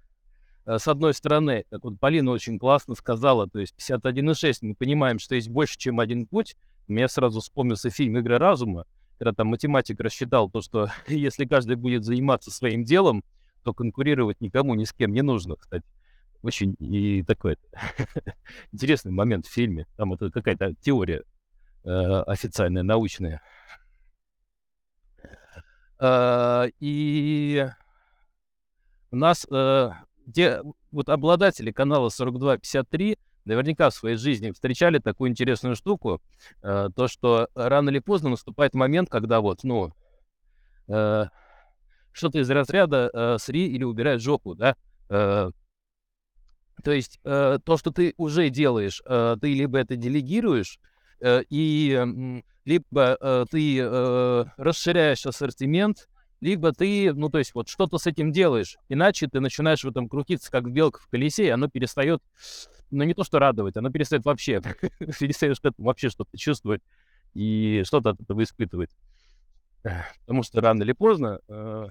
э, 0.66 0.78
с 0.78 0.88
одной 0.88 1.14
стороны, 1.14 1.66
как 1.70 1.84
вот 1.84 2.00
Полина 2.00 2.32
очень 2.32 2.60
классно 2.60 2.96
сказала, 2.96 3.48
то 3.48 3.60
есть 3.60 3.76
51,6 3.78 4.58
мы 4.62 4.76
понимаем, 4.76 5.20
что 5.20 5.36
есть 5.36 5.50
больше, 5.50 5.78
чем 5.78 6.00
один 6.00 6.26
путь. 6.26 6.56
Мне 6.92 7.08
сразу 7.08 7.40
вспомнился 7.40 7.90
фильм 7.90 8.18
«Игры 8.18 8.38
разума», 8.38 8.86
когда 9.18 9.32
там 9.32 9.48
математик 9.48 10.02
рассчитал 10.02 10.50
то, 10.50 10.62
что 10.62 10.90
если 11.08 11.46
каждый 11.46 11.78
будет 11.78 12.04
заниматься 12.04 12.52
своим 12.52 12.84
делом, 12.84 13.24
то 13.64 13.74
конкурировать 13.74 14.42
никому 14.42 14.76
ни 14.76 14.84
с 14.84 14.92
кем 14.92 15.14
не 15.14 15.22
нужно, 15.22 15.56
кстати. 15.56 15.86
Очень 16.42 16.76
и 16.80 17.24
такой 17.24 17.58
интересный 18.74 19.14
момент 19.14 19.46
в 19.46 19.54
фильме. 19.54 19.88
Там 19.96 20.14
это 20.14 20.30
какая-то 20.32 20.74
теория 20.82 21.24
э, 21.86 21.90
официальная, 21.90 22.84
научная. 22.84 23.42
Э, 25.98 26.68
и 26.82 27.68
у 29.12 29.16
нас 29.16 29.48
э, 29.50 29.92
те 30.34 30.62
вот 30.92 31.08
обладатели 31.08 31.72
канала 31.72 32.10
4253 32.10 33.18
наверняка 33.46 33.90
в 33.90 33.94
своей 33.94 34.18
жизни 34.18 34.52
встречали 34.52 35.00
такую 35.00 35.30
интересную 35.30 35.76
штуку, 35.76 36.22
э, 36.62 36.90
то, 36.96 37.08
что 37.08 37.48
рано 37.56 37.90
или 37.90 38.00
поздно 38.00 38.30
наступает 38.30 38.74
момент, 38.74 39.10
когда 39.10 39.42
вот, 39.42 39.64
ну, 39.64 39.94
э, 40.88 41.26
что-то 42.12 42.40
из 42.40 42.50
разряда 42.50 43.10
э, 43.14 43.38
сри 43.40 43.68
или 43.68 43.84
убирай 43.84 44.20
жопу, 44.20 44.56
да, 44.56 44.76
Э, 45.12 45.52
то 46.84 46.92
есть 46.92 47.20
э, 47.26 47.60
то, 47.64 47.78
что 47.78 47.92
ты 47.92 48.14
уже 48.18 48.50
делаешь, 48.50 49.02
э, 49.06 49.36
ты 49.40 49.54
либо 49.54 49.78
это 49.78 49.98
делегируешь, 49.98 50.80
э, 51.20 51.44
и 51.50 51.92
м, 51.92 52.44
либо 52.64 53.18
э, 53.20 53.46
ты 53.52 53.80
э, 53.80 54.46
расширяешь 54.58 55.26
ассортимент, 55.26 56.08
либо 56.40 56.72
ты, 56.72 57.14
ну, 57.14 57.30
то 57.30 57.38
есть 57.38 57.54
вот 57.54 57.68
что-то 57.68 57.98
с 57.98 58.08
этим 58.08 58.32
делаешь. 58.32 58.78
Иначе 58.90 59.28
ты 59.28 59.42
начинаешь 59.42 59.84
в 59.84 59.90
этом 59.90 60.08
крутиться, 60.08 60.50
как 60.50 60.72
белка 60.72 61.02
в 61.02 61.08
колесе, 61.08 61.48
и 61.48 61.50
оно 61.50 61.68
перестает, 61.68 62.24
ну, 62.92 63.04
не 63.04 63.14
то 63.14 63.24
что 63.24 63.40
радовать, 63.40 63.78
оно 63.78 63.90
перестает 63.90 64.26
вообще, 64.26 64.54
этому 64.54 64.76
вообще 65.86 66.10
что-то 66.10 66.38
чувствовать 66.38 66.82
и 67.34 67.84
что-то 67.86 68.12
от 68.12 68.22
этого 68.22 68.44
испытывать. 68.44 68.92
Потому 70.22 70.44
что 70.44 70.62
рано 70.62 70.84
или 70.84 70.92
поздно 70.92 71.40
э, 71.48 71.88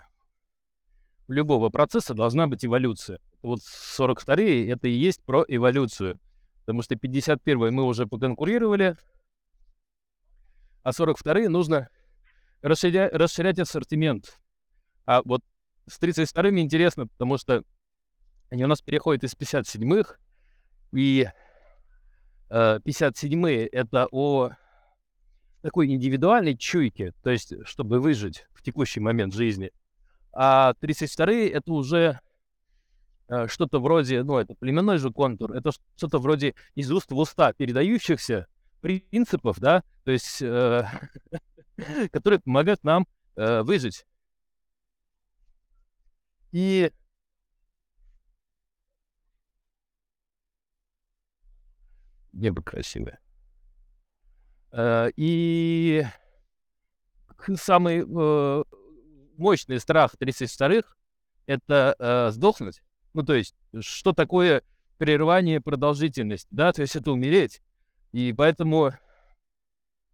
у 1.26 1.32
любого 1.32 1.70
процесса 1.70 2.14
должна 2.14 2.46
быть 2.46 2.64
эволюция. 2.64 3.18
Вот 3.42 3.60
42-е 3.60 4.70
это 4.70 4.86
и 4.88 4.92
есть 4.92 5.22
про 5.24 5.44
эволюцию. 5.48 6.20
Потому 6.60 6.82
что 6.82 6.94
51-е 6.94 7.70
мы 7.70 7.84
уже 7.84 8.06
поконкурировали, 8.06 8.96
а 10.82 10.90
42-е 10.90 11.48
нужно 11.48 11.88
расширя- 12.62 13.10
расширять 13.10 13.58
ассортимент. 13.58 14.38
А 15.06 15.22
вот 15.24 15.42
с 15.86 16.00
32-ми 16.00 16.60
интересно, 16.60 17.06
потому 17.06 17.38
что 17.38 17.64
они 18.50 18.64
у 18.64 18.68
нас 18.68 18.82
переходят 18.82 19.24
из 19.24 19.34
57-х, 19.34 20.16
и 20.92 21.28
э, 22.50 22.78
57-е 22.84 23.66
это 23.66 24.08
о 24.10 24.50
такой 25.62 25.88
индивидуальной 25.88 26.56
чуйке, 26.56 27.12
то 27.22 27.30
есть 27.30 27.52
чтобы 27.64 28.00
выжить 28.00 28.46
в 28.52 28.62
текущий 28.62 29.00
момент 29.00 29.34
жизни. 29.34 29.72
А 30.32 30.74
32-е 30.80 31.50
это 31.50 31.72
уже 31.72 32.20
э, 33.28 33.46
что-то 33.48 33.80
вроде, 33.80 34.22
ну, 34.22 34.38
это 34.38 34.54
племенной 34.54 34.98
же 34.98 35.10
контур, 35.10 35.52
это 35.52 35.70
что-то 35.96 36.18
вроде 36.18 36.54
из 36.74 36.90
уст 36.90 37.10
в 37.10 37.18
уста 37.18 37.52
передающихся 37.52 38.46
принципов, 38.80 39.58
да, 39.58 39.82
то 40.04 40.12
есть, 40.12 40.40
э, 40.40 40.84
которые 42.12 42.40
помогают 42.40 42.82
нам 42.84 43.06
э, 43.36 43.62
выжить. 43.62 44.06
И 46.52 46.90
небо 52.40 52.62
красивое. 52.62 53.20
Э, 54.72 55.10
И 55.16 56.04
самый 57.56 58.04
э, 58.06 58.64
мощный 59.36 59.80
страх 59.80 60.14
32-х 60.18 60.88
это 61.46 61.96
э, 61.98 62.30
сдохнуть. 62.30 62.82
Ну, 63.14 63.22
то 63.22 63.34
есть, 63.34 63.54
что 63.80 64.12
такое 64.12 64.62
прерывание 64.98 65.60
продолжительности, 65.60 66.48
да, 66.50 66.72
то 66.72 66.82
есть 66.82 66.94
это 66.94 67.10
умереть. 67.10 67.62
И 68.12 68.32
поэтому 68.36 68.92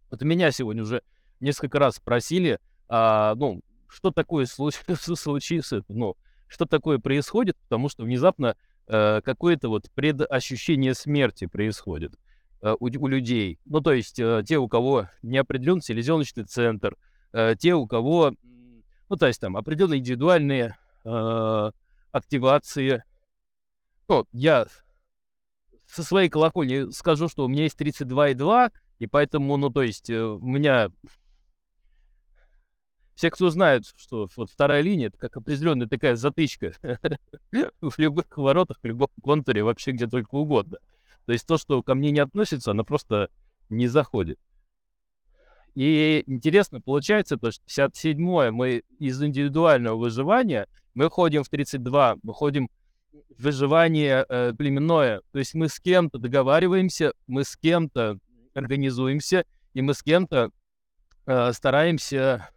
вот 0.09 0.21
меня 0.21 0.51
сегодня 0.51 0.83
уже 0.83 1.03
несколько 1.39 1.79
раз 1.79 1.95
спросили, 1.95 2.59
а, 2.87 3.35
ну, 3.35 3.61
что 3.87 4.11
такое 4.11 4.45
случ- 4.45 4.81
случится, 5.15 5.83
ну, 5.89 6.15
что 6.47 6.65
такое 6.65 6.99
происходит, 6.99 7.57
потому 7.63 7.89
что 7.89 8.03
внезапно 8.03 8.55
э, 8.87 9.21
какое-то 9.21 9.69
вот 9.69 9.89
предощущение 9.93 10.93
смерти 10.93 11.45
происходит 11.45 12.13
э, 12.61 12.75
у, 12.79 12.85
у 12.85 13.07
людей. 13.07 13.59
Ну, 13.65 13.81
то 13.81 13.93
есть 13.93 14.19
э, 14.19 14.43
те, 14.45 14.57
у 14.57 14.67
кого 14.67 15.09
неопределенный 15.21 15.81
селезеночный 15.81 16.45
центр, 16.45 16.95
э, 17.33 17.55
те, 17.57 17.75
у 17.75 17.87
кого, 17.87 18.33
ну, 19.09 19.15
то 19.15 19.27
есть 19.27 19.39
там 19.39 19.57
определенные 19.57 19.99
индивидуальные 19.99 20.77
э, 21.03 21.71
активации. 22.11 23.03
Ну, 24.07 24.25
я 24.31 24.67
со 25.85 26.03
своей 26.03 26.29
колокольни 26.29 26.91
скажу, 26.91 27.29
что 27.29 27.45
у 27.45 27.47
меня 27.47 27.63
есть 27.63 27.79
32,2, 27.79 28.71
и 28.99 29.07
поэтому, 29.07 29.57
ну, 29.57 29.69
то 29.69 29.83
есть 29.83 30.09
э, 30.09 30.21
у 30.21 30.39
меня... 30.45 30.89
Все, 33.17 33.31
кто 33.31 33.49
знают, 33.49 33.87
что 33.97 34.27
вот 34.35 34.51
вторая 34.51 34.81
линия, 34.81 35.07
это 35.07 35.17
как 35.17 35.37
определенная 35.37 35.87
такая 35.87 36.15
затычка 36.15 36.73
в 37.81 37.97
любых 37.97 38.25
воротах, 38.37 38.77
в 38.79 38.85
любом 38.85 39.09
контуре, 39.23 39.63
вообще 39.63 39.89
где 39.89 40.05
только 40.05 40.35
угодно. 40.35 40.77
То 41.25 41.31
есть 41.31 41.47
то, 41.47 41.57
что 41.57 41.81
ко 41.81 41.95
мне 41.95 42.11
не 42.11 42.19
относится, 42.19 42.69
оно 42.69 42.83
просто 42.83 43.31
не 43.69 43.87
заходит. 43.87 44.37
И 45.73 46.23
интересно 46.27 46.79
получается, 46.79 47.37
то, 47.37 47.49
что 47.49 47.63
57-е 47.65 48.51
мы 48.51 48.83
из 48.99 49.19
индивидуального 49.19 49.97
выживания, 49.97 50.67
мы 50.93 51.09
ходим 51.09 51.43
в 51.43 51.49
32, 51.49 52.17
мы 52.21 52.33
ходим 52.35 52.69
в 53.35 53.41
выживание 53.41 54.27
э, 54.29 54.53
племенное. 54.55 55.21
То 55.31 55.39
есть 55.39 55.55
мы 55.55 55.69
с 55.69 55.79
кем-то 55.79 56.19
договариваемся, 56.19 57.13
мы 57.25 57.45
с 57.45 57.57
кем-то 57.57 58.19
организуемся, 58.53 59.43
и 59.73 59.81
мы 59.81 59.95
с 59.95 60.03
кем-то 60.03 60.51
э, 61.25 61.53
стараемся 61.53 62.51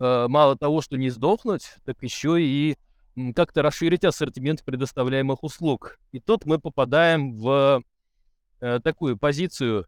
мало 0.00 0.56
того, 0.56 0.80
что 0.80 0.96
не 0.96 1.10
сдохнуть, 1.10 1.74
так 1.84 2.02
еще 2.02 2.40
и 2.40 2.76
как-то 3.34 3.62
расширить 3.62 4.04
ассортимент 4.04 4.64
предоставляемых 4.64 5.42
услуг. 5.42 5.98
И 6.12 6.20
тут 6.20 6.44
мы 6.46 6.58
попадаем 6.58 7.36
в 7.36 7.82
э, 8.60 8.80
такую 8.80 9.16
позицию 9.16 9.86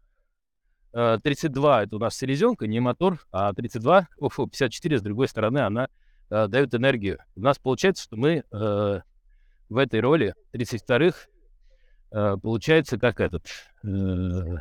э, 0.93 1.17
32, 1.23 1.83
это 1.83 1.95
у 1.95 1.99
нас 1.99 2.15
селезенка, 2.15 2.67
не 2.67 2.79
мотор, 2.79 3.25
а 3.31 3.53
32, 3.53 4.07
о, 4.17 4.29
фу, 4.29 4.47
54 4.47 4.99
с 4.99 5.01
другой 5.01 5.27
стороны, 5.27 5.59
она 5.59 5.87
э, 6.29 6.47
дают 6.47 6.73
энергию. 6.73 7.19
У 7.35 7.41
нас 7.41 7.57
получается, 7.57 8.03
что 8.03 8.17
мы 8.17 8.43
э, 8.51 9.01
в 9.69 9.77
этой 9.77 9.99
роли 9.99 10.35
32-х 10.53 11.27
э, 12.11 12.37
получается 12.41 12.97
как 12.99 13.19
этот, 13.19 13.47
э, 13.83 14.57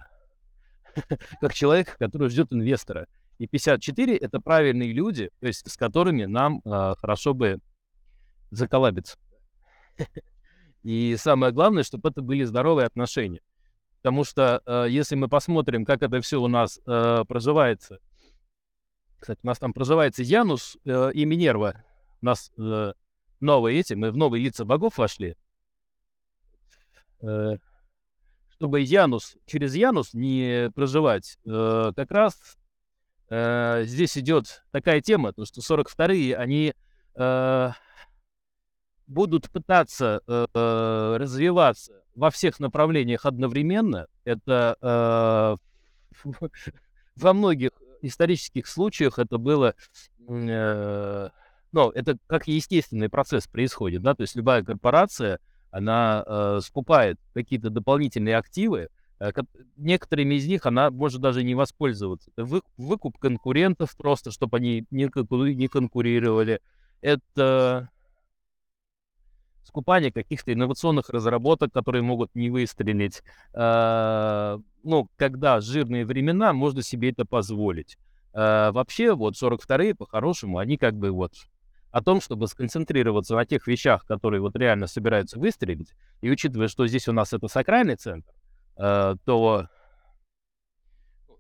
как 1.41 1.55
человек, 1.55 1.97
который 1.99 2.31
ждет 2.31 2.53
инвестора. 2.53 3.07
И 3.41 3.47
54 3.47 4.19
это 4.19 4.39
правильные 4.39 4.93
люди, 4.93 5.31
то 5.41 5.47
есть 5.47 5.67
с 5.67 5.75
которыми 5.79 6.27
нам 6.27 6.61
э, 6.63 6.95
хорошо 6.99 7.33
бы 7.33 7.59
заколабиться. 8.51 9.17
И 10.83 11.17
самое 11.19 11.51
главное, 11.51 11.83
чтобы 11.83 12.11
это 12.11 12.21
были 12.21 12.45
здоровые 12.45 12.85
отношения. 12.87 13.41
Потому 14.03 14.25
что 14.25 14.61
э, 14.67 14.89
если 14.91 15.15
мы 15.15 15.29
посмотрим, 15.29 15.87
как 15.87 16.03
это 16.03 16.21
все 16.21 16.39
у 16.39 16.49
нас 16.49 16.81
э, 16.87 17.25
проживается, 17.27 17.99
кстати, 19.19 19.41
у 19.43 19.47
нас 19.47 19.59
там 19.59 19.73
проживается 19.73 20.23
Янус 20.23 20.77
э, 20.85 21.11
и 21.15 21.25
Минерва. 21.25 21.83
У 22.21 22.27
нас 22.27 22.53
э, 22.59 22.93
новые 23.41 23.81
эти, 23.81 23.95
мы 23.95 24.11
в 24.11 24.19
новые 24.19 24.45
лица 24.45 24.67
богов 24.67 24.99
вошли. 24.99 25.35
Э, 27.23 27.57
чтобы 28.51 28.83
Янус, 28.83 29.39
через 29.47 29.75
Янус 29.75 30.13
не 30.13 30.71
проживать, 30.75 31.39
э, 31.47 31.93
как 31.97 32.11
раз 32.11 32.59
э, 33.31 33.85
здесь 33.85 34.19
идет 34.19 34.63
такая 34.71 35.01
тема, 35.01 35.33
то 35.33 35.45
что 35.45 35.61
42-е, 35.61 36.37
они 36.37 36.75
э, 37.15 37.71
будут 39.07 39.51
пытаться 39.51 40.21
э, 40.27 40.47
э, 40.53 41.17
развиваться 41.19 42.03
во 42.15 42.31
всех 42.31 42.61
направлениях 42.61 43.25
одновременно. 43.25 44.07
Это 44.25 44.77
э, 44.83 45.57
во 47.17 47.33
многих 47.33 47.71
исторических 48.03 48.67
случаях 48.67 49.19
это 49.19 49.39
было, 49.39 49.75
э, 50.29 51.29
ну, 51.73 51.91
это 51.91 52.19
как 52.27 52.49
естественный 52.49 53.09
процесс 53.09 53.47
происходит, 53.47 54.03
да, 54.03 54.15
то 54.15 54.23
есть 54.23 54.37
любая 54.37 54.63
корпорация, 54.63 55.39
она 55.71 56.25
э, 56.27 56.61
скупает 56.63 57.19
какие-то 57.33 57.71
дополнительные 57.71 58.37
активы, 58.37 58.89
некоторыми 59.77 60.37
из 60.37 60.47
них 60.47 60.65
она 60.67 60.91
может 60.91 61.21
даже 61.21 61.45
не 61.45 61.55
воспользоваться. 61.55 62.31
Это 62.35 62.45
вы, 62.45 62.63
выкуп 62.79 63.19
конкурентов 63.19 63.97
просто, 63.97 64.31
чтобы 64.31 64.57
они 64.57 64.87
не, 64.91 65.09
конкурировали. 65.69 66.61
Это 67.03 67.91
скупание 69.65 70.11
каких-то 70.11 70.53
инновационных 70.53 71.11
разработок, 71.11 71.73
которые 71.73 72.03
могут 72.03 72.35
не 72.35 72.51
выстрелить. 72.51 73.23
Э, 73.55 74.59
ну, 74.83 75.09
когда 75.17 75.61
жирные 75.61 76.05
времена, 76.07 76.53
можно 76.53 76.83
себе 76.83 77.11
это 77.11 77.25
позволить. 77.25 77.99
Э, 78.33 78.71
вообще, 78.73 79.15
вот 79.15 79.35
42-е, 79.35 79.95
по-хорошему, 79.95 80.59
они 80.59 80.77
как 80.77 80.95
бы 80.95 81.11
вот 81.11 81.35
о 81.91 82.03
том, 82.03 82.21
чтобы 82.21 82.47
сконцентрироваться 82.47 83.35
на 83.35 83.45
тех 83.45 83.67
вещах, 83.67 84.05
которые 84.07 84.41
вот 84.41 84.57
реально 84.57 84.87
собираются 84.87 85.39
выстрелить, 85.39 85.93
и 86.21 86.31
учитывая, 86.31 86.69
что 86.69 86.87
здесь 86.87 87.09
у 87.09 87.13
нас 87.13 87.33
это 87.33 87.49
сакральный 87.49 87.97
центр, 87.97 88.31
э, 88.31 88.40
то 88.81 89.67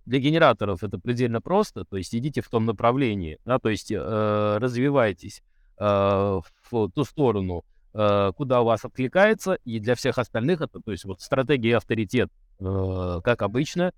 для 0.05 0.19
генераторов 0.19 0.83
это 0.83 0.99
предельно 0.99 1.41
просто, 1.41 1.85
то 1.85 1.97
есть 1.97 2.15
идите 2.15 2.43
в 2.43 2.49
том 2.49 2.67
направлении, 2.67 3.39
да, 3.45 3.59
то 3.59 3.69
есть 3.69 3.91
э, 3.91 4.57
развивайтесь 4.59 5.43
э, 5.79 5.85
в 5.85 6.91
ту 6.91 7.05
сторону, 7.05 7.65
Э, 7.93 8.31
куда 8.37 8.61
у 8.61 8.65
вас 8.65 8.85
откликается, 8.85 9.55
и 9.65 9.81
для 9.81 9.97
всех 9.97 10.19
остальных 10.19 10.61
это, 10.61 10.81
то 10.81 10.93
есть 10.93 11.05
вот 11.05 11.21
стратегия 11.21 11.71
и 11.71 11.73
авторитет, 11.73 12.31
э, 12.61 13.21
как 13.25 13.43
обычно, 13.43 13.93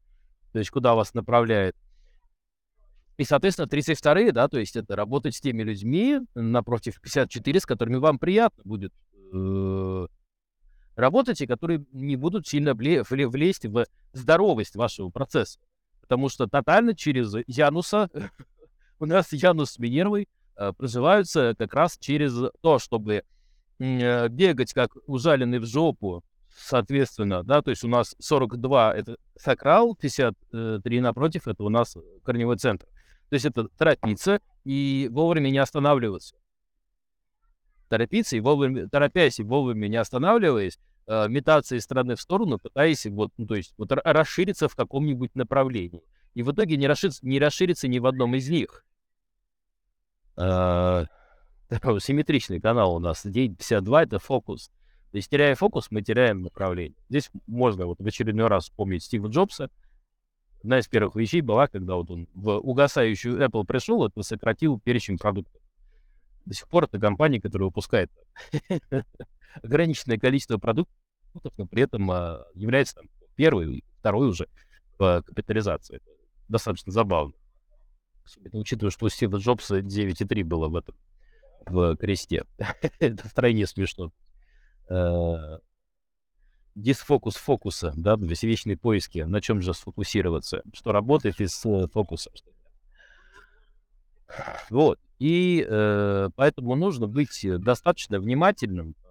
то 0.53 0.59
есть 0.59 0.71
куда 0.71 0.95
вас 0.95 1.13
направляет. 1.13 1.77
И, 3.19 3.25
соответственно, 3.25 3.67
32-е, 3.67 4.33
да, 4.33 4.49
то 4.49 4.59
есть 4.59 4.77
это 4.77 4.97
работать 4.97 5.35
с 5.35 5.41
теми 5.41 5.63
людьми 5.63 6.21
напротив 6.35 7.03
54, 7.03 7.61
с 7.61 7.67
которыми 7.67 7.97
вам 7.97 8.19
приятно 8.19 8.63
будет 8.65 8.95
э, 9.35 10.07
работать, 10.97 11.47
которые 11.47 11.85
не 11.93 12.17
будут 12.17 12.47
сильно 12.47 12.71
вле- 12.71 13.05
вле- 13.09 13.29
влезть 13.29 13.67
в 13.67 13.87
здоровость 14.13 14.77
вашего 14.77 15.11
процесса. 15.11 15.59
Потому 16.01 16.29
что 16.29 16.47
тотально 16.47 16.95
через 16.95 17.35
Януса, 17.47 18.11
у 18.99 19.07
нас 19.07 19.33
Янус 19.33 19.73
с 19.73 19.79
Минервой 19.79 20.29
э, 20.57 20.73
проживаются 20.73 21.55
как 21.59 21.75
раз 21.75 21.97
через 21.99 22.35
то, 22.61 22.79
чтобы 22.79 23.23
Э, 23.83 24.29
бегать 24.29 24.73
как 24.73 24.93
ужаленный 25.07 25.59
в 25.59 25.67
жопу, 25.67 26.23
соответственно, 26.57 27.43
да, 27.43 27.63
то 27.63 27.71
есть 27.71 27.83
у 27.83 27.89
нас 27.89 28.15
42 28.21 28.95
это 28.95 29.17
сакрал, 29.37 29.97
53 29.97 31.01
напротив 31.01 31.49
это 31.49 31.65
у 31.65 31.69
нас 31.69 31.97
корневой 32.23 32.59
центр. 32.59 32.87
То 33.29 33.35
есть 33.35 33.45
это 33.45 33.67
торопиться 33.77 34.41
и 34.63 35.09
вовремя 35.11 35.51
не 35.51 35.59
останавливаться. 35.59 36.37
Торопиться 37.89 38.37
и 38.37 38.41
вовремя, 38.41 38.89
торопясь 38.89 39.41
и 39.41 39.43
вовремя 39.43 39.89
не 39.89 39.97
останавливаясь, 39.97 40.79
э, 41.07 41.29
метаться 41.29 41.77
из 41.77 41.85
стороны 41.85 42.17
в 42.17 42.21
сторону, 42.21 42.59
пытаясь 42.59 43.07
вот, 43.07 43.33
ну, 43.37 43.47
то 43.47 43.55
есть 43.55 43.75
вот 43.79 43.93
расшириться 43.93 44.69
в 44.69 44.77
каком-нибудь 44.77 45.35
направлении. 45.35 46.03
И 46.35 46.43
в 46.43 46.53
итоге 46.53 46.77
не 46.77 46.87
расшириться, 46.87 47.27
не 47.27 47.39
расшириться 47.39 47.89
ни 47.89 47.99
в 47.99 48.07
одном 48.07 48.35
из 48.35 48.49
них. 48.49 48.85
А, 50.35 51.05
симметричный 52.01 52.59
канал 52.59 52.95
у 52.95 52.99
нас. 52.99 53.23
952 53.25 54.03
это 54.03 54.19
фокус. 54.19 54.71
То 55.11 55.17
есть, 55.17 55.29
теряя 55.31 55.55
фокус, 55.55 55.91
мы 55.91 56.01
теряем 56.01 56.41
направление. 56.43 56.97
Здесь 57.11 57.31
можно 57.47 57.85
вот 57.85 57.99
в 57.99 58.07
очередной 58.07 58.47
раз 58.47 58.65
вспомнить 58.65 59.05
Стива 59.05 59.29
Джобса. 59.29 59.71
Одна 60.63 60.79
из 60.79 60.89
первых 60.89 61.17
вещей 61.17 61.43
была, 61.43 61.67
когда 61.67 61.97
вот 61.97 62.11
он 62.11 62.29
в 62.35 62.59
угасающую 62.59 63.39
Apple 63.43 63.65
пришел, 63.65 64.07
это 64.07 64.23
сократил 64.23 64.81
перечень 64.81 65.19
продуктов. 65.19 65.61
До 66.47 66.55
сих 66.55 66.67
пор 66.69 66.85
это 66.85 66.99
компания, 66.99 67.41
которая 67.41 67.67
выпускает 67.67 68.11
ограниченное 69.63 70.19
количество 70.19 70.59
продуктов, 70.59 70.95
но 71.57 71.67
при 71.67 71.83
этом 71.83 72.11
а, 72.11 72.45
является 72.55 72.97
там, 72.97 73.07
первый, 73.37 73.85
второй 73.99 74.29
уже 74.29 74.49
по 74.99 75.23
капитализации. 75.23 75.97
Это 75.97 76.11
достаточно 76.49 76.93
забавно. 76.93 77.35
Особенно 78.25 78.61
учитывая, 78.61 78.91
что 78.91 79.07
у 79.07 79.09
Стива 79.09 79.39
Джобса 79.39 79.81
9,3 79.81 80.45
было 80.45 80.69
в 80.69 80.77
этом 80.77 80.95
в 81.67 81.97
кресте. 81.97 82.45
Это 82.99 83.29
втройне 83.29 83.67
смешно. 83.67 84.13
Э, 84.89 85.59
дисфокус 86.75 87.37
фокуса, 87.37 87.93
да, 87.97 88.17
вечные 88.17 88.77
поиски, 88.77 89.21
на 89.21 89.41
чем 89.41 89.61
же 89.61 89.75
сфокусироваться, 89.75 90.63
что 90.75 90.93
работает 90.93 91.41
из 91.41 91.65
э, 91.65 91.87
фокуса. 91.93 92.31
Вот. 94.71 94.99
И 95.19 95.65
э, 95.69 96.31
поэтому 96.35 96.75
нужно 96.75 97.07
быть 97.07 97.47
достаточно 97.59 98.19
внимательным 98.19 98.91
э, 98.91 99.02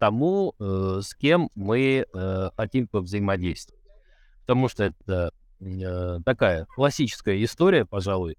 тому, 0.00 0.54
э, 0.58 1.00
с 1.02 1.14
кем 1.14 1.50
мы 1.54 2.06
э, 2.12 2.50
хотим 2.56 2.88
повзаимодействовать. 2.88 3.84
Потому 4.40 4.68
что 4.68 4.84
это 4.84 5.30
э, 5.60 6.18
такая 6.24 6.64
классическая 6.74 7.44
история, 7.44 7.84
пожалуй, 7.84 8.38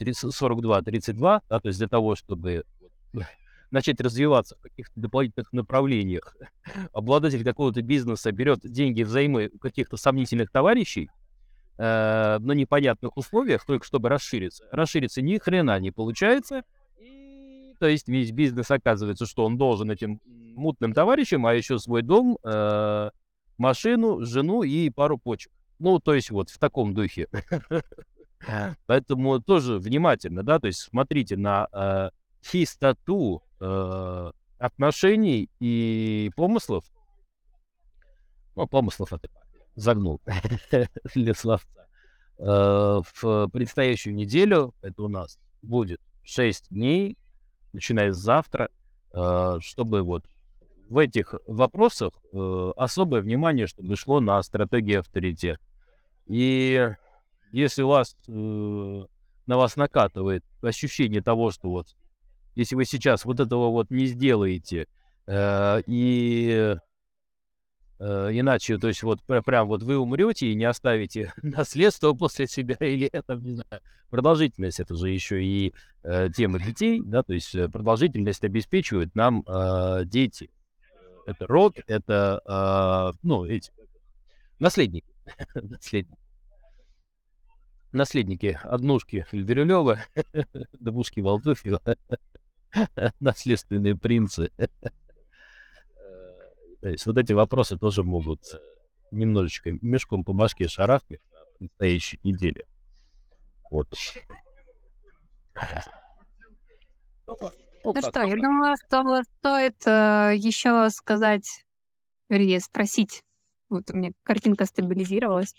42-32, 0.00 1.42
да, 1.48 1.60
то 1.60 1.66
есть 1.66 1.78
для 1.78 1.88
того, 1.88 2.14
чтобы 2.14 2.64
начать 3.72 4.00
развиваться 4.00 4.56
в 4.56 4.60
каких-то 4.62 4.92
дополнительных 4.94 5.52
направлениях, 5.52 6.36
обладатель 6.92 7.42
какого-то 7.44 7.82
бизнеса 7.82 8.30
берет 8.30 8.60
деньги 8.62 9.02
взаймы 9.02 9.50
у 9.52 9.58
каких-то 9.58 9.96
сомнительных 9.96 10.52
товарищей 10.52 11.10
э, 11.78 12.38
на 12.38 12.52
непонятных 12.52 13.16
условиях, 13.16 13.66
только 13.66 13.84
чтобы 13.84 14.08
расшириться. 14.08 14.68
Расшириться 14.70 15.20
ни 15.20 15.36
хрена 15.36 15.80
не 15.80 15.90
получается. 15.90 16.62
То 17.80 17.88
есть 17.88 18.08
весь 18.08 18.30
бизнес 18.30 18.70
оказывается, 18.70 19.24
что 19.24 19.46
он 19.46 19.56
должен 19.56 19.90
этим 19.90 20.20
мутным 20.26 20.92
товарищам, 20.92 21.46
а 21.46 21.54
еще 21.54 21.78
свой 21.78 22.02
дом, 22.02 22.36
э, 22.44 23.10
машину, 23.56 24.22
жену 24.22 24.62
и 24.62 24.90
пару 24.90 25.16
почек. 25.16 25.50
Ну, 25.78 25.98
то 25.98 26.12
есть 26.12 26.30
вот 26.30 26.50
в 26.50 26.58
таком 26.58 26.92
духе. 26.92 27.26
Поэтому 28.86 29.40
тоже 29.40 29.78
внимательно, 29.78 30.42
да, 30.42 30.58
то 30.58 30.66
есть 30.66 30.80
смотрите 30.80 31.38
на 31.38 31.68
э, 31.72 32.10
чистоту 32.42 33.42
э, 33.60 34.32
отношений 34.58 35.48
и 35.58 36.30
помыслов. 36.36 36.84
Ну, 38.56 38.66
помыслов 38.66 39.14
это 39.14 39.30
загнул 39.74 40.20
для 41.14 41.32
словца. 41.32 41.88
Э, 42.36 43.00
в 43.14 43.48
предстоящую 43.48 44.14
неделю, 44.14 44.74
это 44.82 45.02
у 45.02 45.08
нас 45.08 45.38
будет 45.62 46.00
6 46.24 46.68
дней, 46.68 47.16
начиная 47.72 48.12
с 48.12 48.16
завтра, 48.16 48.70
э, 49.12 49.58
чтобы 49.60 50.02
вот 50.02 50.24
в 50.88 50.98
этих 50.98 51.34
вопросах 51.46 52.12
э, 52.32 52.72
особое 52.76 53.20
внимание, 53.22 53.66
чтобы 53.66 53.96
шло 53.96 54.20
на 54.20 54.42
стратегию 54.42 55.00
авторитет. 55.00 55.60
И 56.26 56.90
если 57.52 57.82
у 57.82 57.88
вас 57.88 58.16
э, 58.28 59.04
на 59.46 59.56
вас 59.56 59.76
накатывает 59.76 60.44
ощущение 60.62 61.22
того, 61.22 61.50
что 61.50 61.70
вот 61.70 61.88
если 62.54 62.74
вы 62.74 62.84
сейчас 62.84 63.24
вот 63.24 63.40
этого 63.40 63.70
вот 63.70 63.90
не 63.90 64.06
сделаете 64.06 64.86
э, 65.26 65.82
и 65.86 66.76
иначе, 68.00 68.78
то 68.78 68.88
есть 68.88 69.02
вот 69.02 69.22
пр- 69.22 69.42
прям 69.42 69.68
вот 69.68 69.82
вы 69.82 69.98
умрете 69.98 70.48
и 70.48 70.54
не 70.54 70.64
оставите 70.64 71.32
наследство 71.42 72.14
после 72.14 72.46
себя 72.46 72.76
или 72.80 73.06
это, 73.06 73.34
не 73.34 73.54
знаю, 73.54 73.82
продолжительность, 74.08 74.80
это 74.80 74.94
же 74.94 75.10
еще 75.10 75.42
и 75.42 75.74
э, 76.02 76.28
тема 76.34 76.58
детей, 76.58 77.00
да, 77.04 77.22
то 77.22 77.32
есть 77.32 77.54
э, 77.54 77.68
продолжительность 77.68 78.44
обеспечивают 78.44 79.14
нам 79.14 79.44
э, 79.46 80.04
дети. 80.04 80.50
Это 81.26 81.46
род, 81.46 81.76
это, 81.86 82.40
э, 83.14 83.18
ну, 83.22 83.44
эти, 83.44 83.70
наследники, 84.58 85.06
наследники. 85.54 86.18
Наследники 87.92 88.58
однушки 88.62 89.26
Бирюлева, 89.32 89.98
двушки 90.78 91.18
Волтуфьева, 91.18 91.82
наследственные 93.18 93.96
принцы. 93.96 94.52
Э, 96.80 96.82
То 96.82 96.88
есть 96.88 97.06
вот 97.06 97.18
эти 97.18 97.32
вопросы 97.32 97.78
тоже 97.78 98.02
могут 98.02 98.42
э, 98.52 98.58
немножечко 99.10 99.72
мешком 99.82 100.24
по 100.24 100.32
башке 100.32 100.68
шарахнуть 100.68 101.20
на 101.30 101.38
предстоящей 101.58 102.20
неделе. 102.22 102.66
Вот. 103.70 103.88
Ну 107.84 108.02
что, 108.02 108.22
я 108.22 108.36
думаю, 108.36 108.76
что 108.76 109.22
стоит 109.38 109.86
э, 109.86 110.34
еще 110.36 110.90
сказать, 110.90 111.64
вернее, 112.28 112.60
спросить, 112.60 113.22
вот 113.68 113.90
у 113.90 113.96
меня 113.96 114.12
картинка 114.22 114.66
стабилизировалась, 114.66 115.54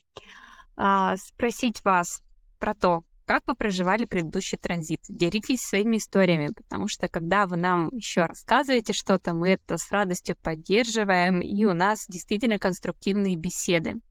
а, 0.76 1.18
спросить 1.18 1.84
вас 1.84 2.22
про 2.60 2.76
то, 2.76 3.04
как 3.32 3.44
вы 3.48 3.56
проживали 3.56 4.04
предыдущий 4.04 4.58
транзит. 4.58 5.00
Делитесь 5.08 5.62
своими 5.62 5.98
историями, 5.98 6.50
потому 6.54 6.90
что 6.90 7.08
когда 7.08 7.48
вы 7.48 7.56
нам 7.56 7.88
еще 7.94 8.26
рассказываете 8.26 8.92
что-то, 8.92 9.34
мы 9.34 9.52
это 9.52 9.78
с 9.78 9.90
радостью 9.90 10.36
поддерживаем, 10.42 11.40
и 11.40 11.64
у 11.64 11.74
нас 11.74 12.06
действительно 12.10 12.60
конструктивные 12.60 13.38
беседы. 13.38 14.02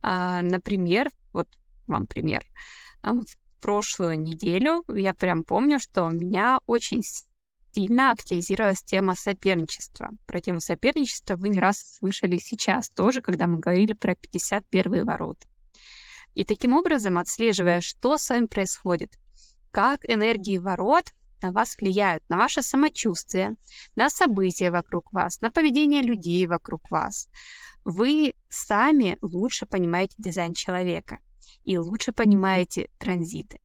А, 0.00 0.40
например, 0.40 1.10
вот 1.34 1.46
вам 1.86 2.06
пример. 2.06 2.42
А, 3.02 3.12
в 3.12 3.26
прошлую 3.60 4.18
неделю 4.18 4.82
я 4.88 5.12
прям 5.12 5.44
помню, 5.44 5.78
что 5.78 6.04
у 6.04 6.10
меня 6.10 6.58
очень 6.64 7.02
сильно 7.74 8.12
активизировалась 8.12 8.82
тема 8.82 9.14
соперничества. 9.14 10.08
Про 10.24 10.40
тему 10.40 10.60
соперничества 10.60 11.36
вы 11.36 11.50
не 11.50 11.60
раз 11.60 11.98
слышали 11.98 12.38
сейчас 12.38 12.88
тоже, 12.88 13.20
когда 13.20 13.46
мы 13.46 13.58
говорили 13.58 13.92
про 13.92 14.14
51 14.14 15.04
ворота. 15.04 15.46
И 16.34 16.44
таким 16.44 16.74
образом, 16.74 17.18
отслеживая, 17.18 17.80
что 17.80 18.18
с 18.18 18.28
вами 18.28 18.46
происходит, 18.46 19.12
как 19.70 20.08
энергии 20.08 20.58
ворот 20.58 21.12
на 21.42 21.52
вас 21.52 21.76
влияют, 21.76 22.22
на 22.28 22.36
ваше 22.36 22.62
самочувствие, 22.62 23.56
на 23.96 24.08
события 24.08 24.70
вокруг 24.70 25.12
вас, 25.12 25.40
на 25.40 25.50
поведение 25.50 26.02
людей 26.02 26.46
вокруг 26.46 26.90
вас, 26.90 27.28
вы 27.84 28.34
сами 28.48 29.18
лучше 29.20 29.66
понимаете 29.66 30.14
дизайн 30.18 30.54
человека 30.54 31.18
и 31.64 31.76
лучше 31.78 32.12
понимаете 32.12 32.88
транзиты. 32.98 33.60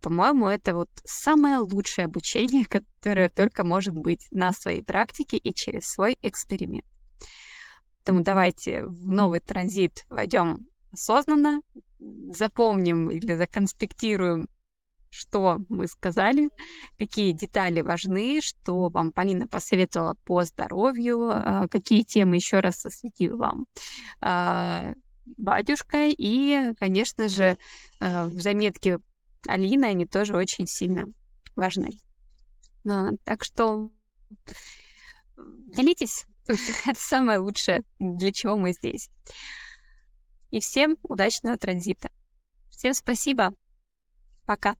По-моему, 0.00 0.48
это 0.48 0.74
вот 0.74 0.88
самое 1.04 1.58
лучшее 1.58 2.06
обучение, 2.06 2.64
которое 3.00 3.28
только 3.28 3.64
может 3.64 3.94
быть 3.94 4.26
на 4.30 4.52
своей 4.52 4.82
практике 4.82 5.36
и 5.36 5.54
через 5.54 5.86
свой 5.88 6.16
эксперимент. 6.22 6.86
Поэтому 7.98 8.24
давайте 8.24 8.86
в 8.86 9.08
новый 9.08 9.40
транзит 9.40 10.06
войдем 10.08 10.66
осознанно, 10.90 11.60
запомним 12.32 13.10
или 13.10 13.34
законспектируем, 13.34 14.48
что 15.10 15.58
мы 15.68 15.88
сказали, 15.88 16.50
какие 16.98 17.32
детали 17.32 17.80
важны, 17.80 18.40
что 18.40 18.88
вам 18.88 19.12
Полина 19.12 19.48
посоветовала 19.48 20.14
по 20.24 20.44
здоровью, 20.44 21.30
а, 21.30 21.68
какие 21.68 22.02
темы 22.02 22.36
еще 22.36 22.60
раз 22.60 22.86
осветил 22.86 23.36
вам 23.36 23.66
а, 24.20 24.94
батюшка. 25.36 26.08
И, 26.08 26.72
конечно 26.78 27.28
же, 27.28 27.58
а, 27.98 28.26
в 28.26 28.40
заметке 28.40 29.00
Алины 29.46 29.86
они 29.86 30.06
тоже 30.06 30.36
очень 30.36 30.66
сильно 30.66 31.06
важны. 31.56 31.90
Так 33.24 33.44
что 33.44 33.90
делитесь. 35.36 36.26
Это 36.46 36.98
самое 36.98 37.38
лучшее, 37.38 37.82
для 37.98 38.32
чего 38.32 38.56
мы 38.56 38.72
здесь. 38.72 39.10
И 40.50 40.60
всем 40.60 40.98
удачного 41.02 41.56
транзита. 41.56 42.10
Всем 42.70 42.94
спасибо. 42.94 43.54
Пока. 44.46 44.76